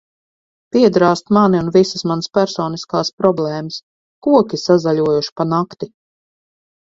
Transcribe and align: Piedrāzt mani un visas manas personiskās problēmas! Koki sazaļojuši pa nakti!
Piedrāzt 0.75 1.27
mani 1.37 1.59
un 1.63 1.67
visas 1.75 2.03
manas 2.11 2.29
personiskās 2.37 3.11
problēmas! 3.23 3.77
Koki 4.29 4.61
sazaļojuši 4.63 5.35
pa 5.43 5.49
nakti! 5.53 5.93